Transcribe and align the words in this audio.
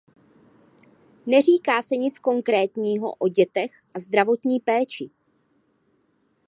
Neříká 1.25 1.81
se 1.83 1.95
nic 1.95 2.19
konkrétního 2.19 3.13
o 3.15 3.27
dětech 3.27 3.71
a 3.93 3.99
zdravotní 3.99 4.59
péči. 4.59 5.09